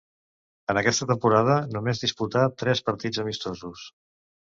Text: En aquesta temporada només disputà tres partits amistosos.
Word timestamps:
En 0.73 0.79
aquesta 0.81 1.07
temporada 1.11 1.59
només 1.75 2.03
disputà 2.07 2.45
tres 2.65 2.85
partits 2.91 3.25
amistosos. 3.27 3.89